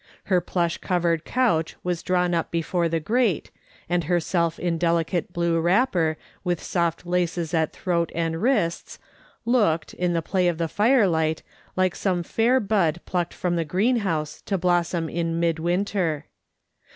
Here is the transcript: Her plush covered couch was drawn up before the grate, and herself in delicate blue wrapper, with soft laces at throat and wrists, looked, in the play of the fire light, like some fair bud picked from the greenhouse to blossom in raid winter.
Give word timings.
Her 0.23 0.41
plush 0.41 0.79
covered 0.79 1.25
couch 1.25 1.75
was 1.83 2.01
drawn 2.01 2.33
up 2.33 2.49
before 2.49 2.89
the 2.89 2.99
grate, 2.99 3.51
and 3.87 4.05
herself 4.05 4.57
in 4.57 4.79
delicate 4.79 5.31
blue 5.31 5.59
wrapper, 5.59 6.17
with 6.43 6.59
soft 6.63 7.05
laces 7.05 7.53
at 7.53 7.71
throat 7.71 8.11
and 8.15 8.41
wrists, 8.41 8.97
looked, 9.45 9.93
in 9.93 10.13
the 10.13 10.23
play 10.23 10.47
of 10.47 10.57
the 10.57 10.67
fire 10.67 11.05
light, 11.07 11.43
like 11.75 11.93
some 11.95 12.23
fair 12.23 12.59
bud 12.59 13.01
picked 13.05 13.35
from 13.35 13.57
the 13.57 13.63
greenhouse 13.63 14.41
to 14.47 14.57
blossom 14.57 15.07
in 15.07 15.39
raid 15.39 15.59
winter. 15.59 16.25